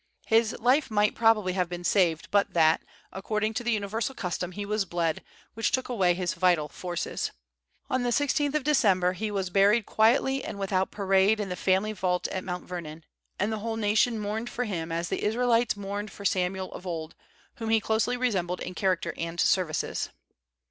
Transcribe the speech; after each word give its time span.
His 0.25 0.57
life 0.59 0.89
might 0.89 1.13
probably 1.13 1.53
have 1.53 1.69
been 1.69 1.83
saved 1.83 2.31
but 2.31 2.55
that, 2.55 2.81
according 3.13 3.53
to 3.53 3.63
the 3.63 3.71
universal 3.71 4.15
custom, 4.15 4.53
he 4.53 4.65
was 4.65 4.83
bled, 4.83 5.23
which 5.53 5.71
took 5.71 5.89
away 5.89 6.15
his 6.15 6.33
vital 6.33 6.67
forces. 6.67 7.29
On 7.87 8.01
the 8.01 8.09
16th 8.09 8.55
of 8.55 8.63
December 8.63 9.13
he 9.13 9.29
was 9.29 9.51
buried 9.51 9.85
quietly 9.85 10.43
and 10.43 10.57
without 10.57 10.89
parade 10.89 11.39
in 11.39 11.49
the 11.49 11.55
family 11.55 11.91
vault 11.93 12.27
at 12.29 12.43
Mount 12.43 12.65
Vernon, 12.67 13.05
and 13.37 13.53
the 13.53 13.59
whole 13.59 13.77
nation 13.77 14.17
mourned 14.17 14.49
for 14.49 14.63
him 14.63 14.91
as 14.91 15.09
the 15.09 15.23
Israelites 15.23 15.77
mourned 15.77 16.11
for 16.11 16.25
Samuel 16.25 16.73
of 16.73 16.87
old, 16.87 17.13
whom 17.57 17.69
he 17.69 17.79
closely 17.79 18.17
resembled 18.17 18.59
in 18.59 18.73
character 18.73 19.13
and 19.17 19.39
services. 19.39 20.09